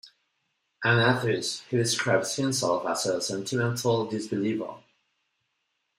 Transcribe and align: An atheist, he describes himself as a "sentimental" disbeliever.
An 0.83 0.97
atheist, 0.97 1.61
he 1.69 1.77
describes 1.77 2.35
himself 2.35 2.87
as 2.87 3.05
a 3.05 3.21
"sentimental" 3.21 4.07
disbeliever. 4.09 4.77